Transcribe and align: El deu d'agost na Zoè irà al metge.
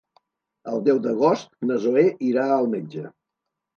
El 0.71 0.81
deu 0.87 1.01
d'agost 1.03 1.53
na 1.71 1.77
Zoè 1.85 2.07
irà 2.31 2.47
al 2.57 2.69
metge. 2.77 3.05